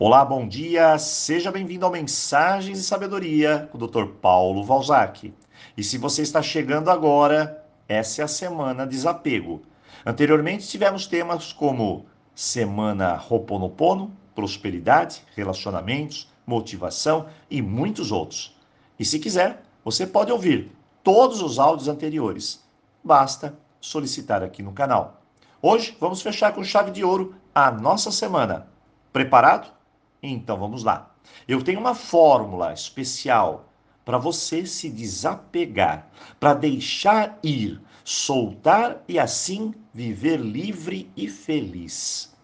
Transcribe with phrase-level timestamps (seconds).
[0.00, 4.04] Olá, bom dia, seja bem-vindo ao Mensagens e Sabedoria com o Dr.
[4.22, 5.34] Paulo Valzac.
[5.76, 9.60] E se você está chegando agora, essa é a semana desapego.
[10.06, 18.56] Anteriormente tivemos temas como Semana Roponopono, Prosperidade, Relacionamentos, Motivação e muitos outros.
[19.00, 20.70] E se quiser, você pode ouvir
[21.02, 22.64] todos os áudios anteriores.
[23.02, 25.20] Basta solicitar aqui no canal.
[25.60, 28.68] Hoje vamos fechar com chave de ouro a nossa semana.
[29.12, 29.76] Preparado?
[30.22, 31.14] Então vamos lá.
[31.46, 33.68] Eu tenho uma fórmula especial
[34.04, 36.08] para você se desapegar,
[36.40, 42.34] para deixar ir, soltar e assim viver livre e feliz.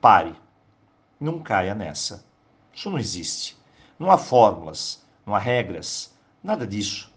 [0.00, 0.34] Pare.
[1.18, 2.24] Não caia nessa.
[2.72, 3.56] Isso não existe.
[3.98, 7.12] Não há fórmulas, não há regras, nada disso.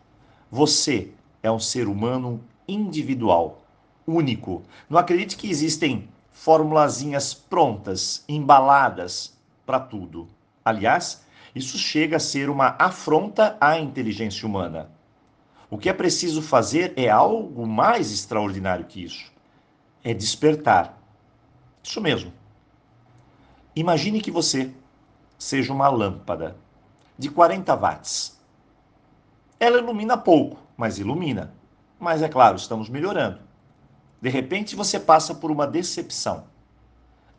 [0.50, 1.14] Você
[1.44, 3.62] é um ser humano individual,
[4.08, 4.64] único.
[4.90, 10.28] Não acredite que existem formulazinhas prontas, embaladas para tudo.
[10.64, 14.90] Aliás, isso chega a ser uma afronta à inteligência humana.
[15.70, 19.32] O que é preciso fazer é algo mais extraordinário que isso.
[20.04, 20.98] É despertar.
[21.84, 22.34] Isso mesmo.
[23.76, 24.74] Imagine que você
[25.38, 26.58] seja uma lâmpada
[27.18, 28.40] de 40 watts.
[29.60, 31.54] Ela ilumina pouco, mas ilumina.
[32.00, 33.40] Mas é claro, estamos melhorando.
[34.22, 36.46] De repente você passa por uma decepção.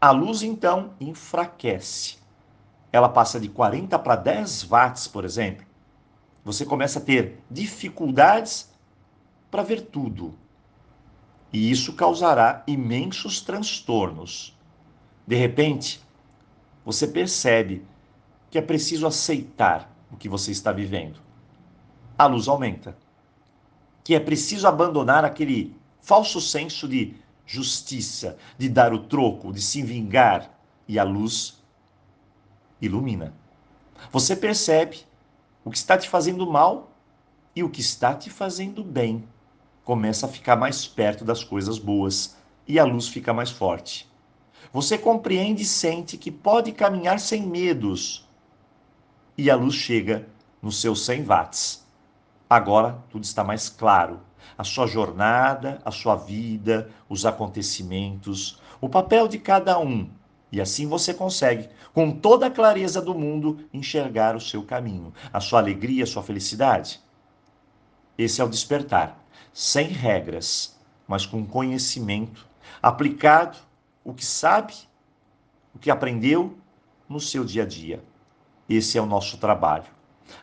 [0.00, 2.16] A luz então enfraquece.
[2.90, 5.64] Ela passa de 40 para 10 watts, por exemplo.
[6.44, 8.68] Você começa a ter dificuldades
[9.48, 10.34] para ver tudo.
[11.52, 14.58] E isso causará imensos transtornos.
[15.24, 16.02] De repente,
[16.84, 17.86] você percebe
[18.50, 21.20] que é preciso aceitar o que você está vivendo.
[22.18, 22.96] A luz aumenta.
[24.02, 27.14] Que é preciso abandonar aquele falso senso de
[27.46, 30.50] justiça, de dar o troco, de se vingar,
[30.86, 31.62] e a luz
[32.80, 33.32] ilumina.
[34.10, 35.00] Você percebe
[35.64, 36.90] o que está te fazendo mal
[37.54, 39.26] e o que está te fazendo bem.
[39.84, 42.36] Começa a ficar mais perto das coisas boas
[42.66, 44.10] e a luz fica mais forte.
[44.72, 48.28] Você compreende e sente que pode caminhar sem medos.
[49.38, 50.28] E a luz chega
[50.60, 51.86] nos seus 100 watts.
[52.50, 54.20] Agora tudo está mais claro
[54.56, 60.10] a sua jornada, a sua vida, os acontecimentos, o papel de cada um.
[60.50, 65.40] E assim você consegue, com toda a clareza do mundo, enxergar o seu caminho, a
[65.40, 67.00] sua alegria, a sua felicidade.
[68.18, 69.18] Esse é o despertar,
[69.52, 72.46] sem regras, mas com conhecimento,
[72.82, 73.56] aplicado
[74.04, 74.74] o que sabe,
[75.74, 76.58] o que aprendeu
[77.08, 78.02] no seu dia a dia.
[78.68, 79.90] Esse é o nosso trabalho.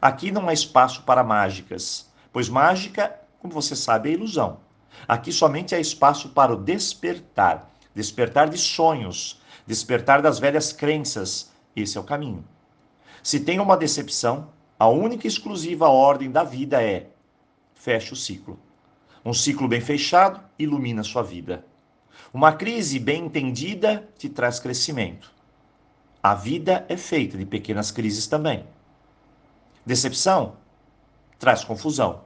[0.02, 4.60] Aqui não há espaço para mágicas, pois mágica como você sabe, é ilusão.
[5.08, 11.52] Aqui somente há espaço para o despertar despertar de sonhos, despertar das velhas crenças.
[11.76, 12.46] Esse é o caminho.
[13.22, 17.10] Se tem uma decepção, a única e exclusiva ordem da vida é:
[17.76, 18.60] feche o ciclo.
[19.26, 21.66] Um ciclo bem fechado ilumina sua vida.
[22.34, 25.32] Uma crise bem entendida te traz crescimento.
[26.22, 28.66] A vida é feita de pequenas crises também.
[29.86, 30.56] Decepção
[31.38, 32.24] traz confusão.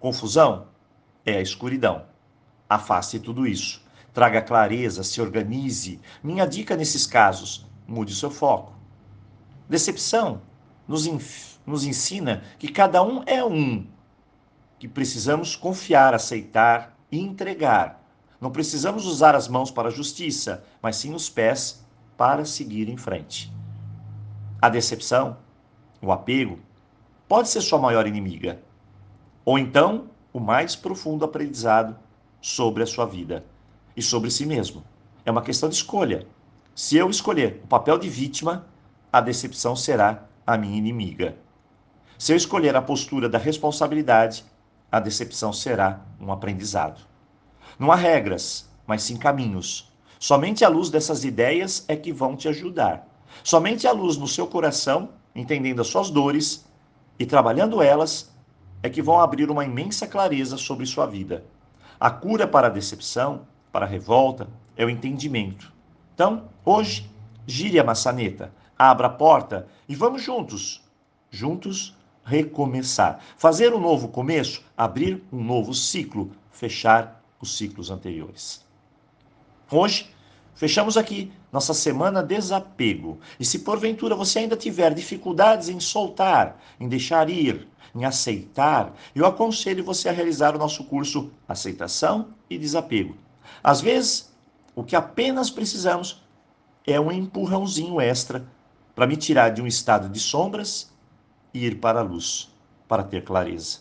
[0.00, 0.68] Confusão
[1.26, 2.06] é a escuridão.
[2.66, 3.84] Afaste tudo isso.
[4.14, 6.00] Traga clareza, se organize.
[6.24, 8.72] Minha dica nesses casos: mude seu foco.
[9.68, 10.40] Decepção
[10.88, 13.86] nos, nos ensina que cada um é um,
[14.78, 18.02] que precisamos confiar, aceitar e entregar.
[18.40, 21.86] Não precisamos usar as mãos para a justiça, mas sim os pés
[22.16, 23.52] para seguir em frente.
[24.62, 25.36] A decepção,
[26.00, 26.58] o apego,
[27.28, 28.62] pode ser sua maior inimiga
[29.44, 31.96] ou então o mais profundo aprendizado
[32.40, 33.44] sobre a sua vida
[33.96, 34.84] e sobre si mesmo.
[35.24, 36.26] É uma questão de escolha.
[36.74, 38.66] Se eu escolher o papel de vítima,
[39.12, 41.36] a decepção será a minha inimiga.
[42.18, 44.44] Se eu escolher a postura da responsabilidade,
[44.90, 47.00] a decepção será um aprendizado.
[47.78, 49.90] Não há regras, mas sim caminhos.
[50.18, 53.08] Somente a luz dessas ideias é que vão te ajudar.
[53.42, 56.66] Somente a luz no seu coração, entendendo as suas dores
[57.18, 58.29] e trabalhando elas,
[58.82, 61.44] é que vão abrir uma imensa clareza sobre sua vida.
[61.98, 65.72] A cura para a decepção, para a revolta, é o entendimento.
[66.14, 67.10] Então, hoje,
[67.46, 70.82] gire a maçaneta, abra a porta e vamos juntos,
[71.30, 73.20] juntos recomeçar.
[73.36, 78.64] Fazer um novo começo, abrir um novo ciclo, fechar os ciclos anteriores.
[79.70, 80.10] Hoje,
[80.60, 83.18] Fechamos aqui nossa semana desapego.
[83.38, 89.24] E se porventura você ainda tiver dificuldades em soltar, em deixar ir, em aceitar, eu
[89.24, 93.16] aconselho você a realizar o nosso curso Aceitação e Desapego.
[93.64, 94.36] Às vezes,
[94.76, 96.22] o que apenas precisamos
[96.86, 98.46] é um empurrãozinho extra
[98.94, 100.92] para me tirar de um estado de sombras
[101.54, 102.54] e ir para a luz,
[102.86, 103.78] para ter clareza.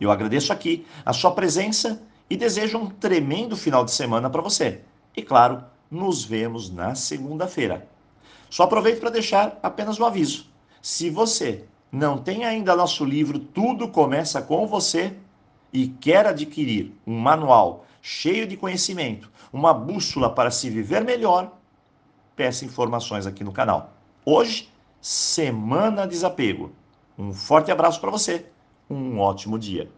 [0.00, 4.80] Eu agradeço aqui a sua presença e desejo um tremendo final de semana para você.
[5.14, 7.88] E claro, nos vemos na segunda-feira.
[8.50, 10.46] Só aproveito para deixar apenas um aviso.
[10.82, 15.14] Se você não tem ainda nosso livro Tudo Começa com Você
[15.72, 21.52] e quer adquirir um manual cheio de conhecimento, uma bússola para se viver melhor,
[22.36, 23.94] peça informações aqui no canal.
[24.24, 24.68] Hoje,
[25.00, 26.72] Semana Desapego.
[27.16, 28.46] Um forte abraço para você.
[28.90, 29.90] Um ótimo dia.